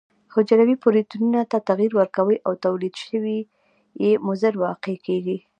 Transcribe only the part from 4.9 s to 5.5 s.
کیږي.